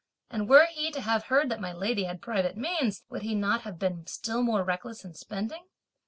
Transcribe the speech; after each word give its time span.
and 0.31 0.49
were 0.49 0.65
he 0.65 0.89
to 0.89 0.99
have 0.99 1.25
heard 1.25 1.47
that 1.47 1.61
my 1.61 1.71
lady 1.71 2.05
had 2.05 2.23
private 2.23 2.57
means, 2.57 3.03
would 3.07 3.21
he 3.21 3.35
not 3.35 3.61
have 3.61 3.77
been 3.77 4.07
still 4.07 4.41
more 4.41 4.63
reckless 4.63 5.05
in 5.05 5.13
spending? 5.13 5.67